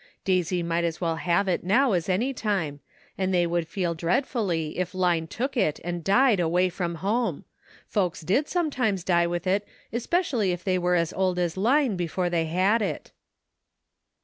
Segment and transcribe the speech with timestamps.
[0.25, 2.79] Daisy might as well have it now as any time,
[3.19, 7.45] and they would feel dreadfully if Line took it and died away from home;
[7.87, 12.31] folks did sometimes die with it, especially if they were as old as Line before
[12.31, 13.11] they had it.